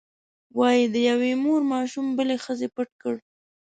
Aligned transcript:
وایي 0.57 0.83
د 0.93 0.95
یوې 1.09 1.31
مور 1.43 1.61
ماشوم 1.73 2.07
بلې 2.17 2.37
ښځې 2.43 2.67
پټ 2.75 2.89
کړ. 3.01 3.15